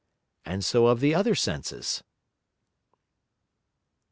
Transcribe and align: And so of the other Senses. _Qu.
And 0.45 0.65
so 0.65 0.87
of 0.87 0.99
the 0.99 1.13
other 1.13 1.35
Senses. 1.35 2.03
_Qu. 2.91 2.97